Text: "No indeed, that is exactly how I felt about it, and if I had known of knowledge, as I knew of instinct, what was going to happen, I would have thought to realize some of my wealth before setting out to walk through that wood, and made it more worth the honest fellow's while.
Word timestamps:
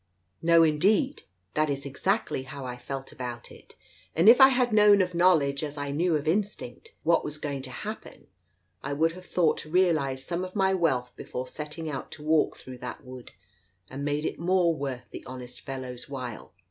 "No 0.51 0.63
indeed, 0.63 1.21
that 1.53 1.69
is 1.69 1.85
exactly 1.85 2.41
how 2.41 2.65
I 2.65 2.75
felt 2.75 3.11
about 3.11 3.51
it, 3.51 3.75
and 4.15 4.27
if 4.27 4.41
I 4.41 4.47
had 4.47 4.73
known 4.73 4.99
of 4.99 5.13
knowledge, 5.13 5.63
as 5.63 5.77
I 5.77 5.91
knew 5.91 6.15
of 6.15 6.27
instinct, 6.27 6.93
what 7.03 7.23
was 7.23 7.37
going 7.37 7.61
to 7.61 7.69
happen, 7.69 8.25
I 8.81 8.93
would 8.93 9.11
have 9.11 9.27
thought 9.27 9.59
to 9.59 9.69
realize 9.69 10.25
some 10.25 10.43
of 10.43 10.55
my 10.55 10.73
wealth 10.73 11.13
before 11.15 11.47
setting 11.47 11.87
out 11.87 12.09
to 12.13 12.23
walk 12.23 12.57
through 12.57 12.79
that 12.79 13.03
wood, 13.03 13.33
and 13.91 14.03
made 14.03 14.25
it 14.25 14.39
more 14.39 14.73
worth 14.73 15.05
the 15.11 15.23
honest 15.27 15.61
fellow's 15.61 16.09
while. 16.09 16.51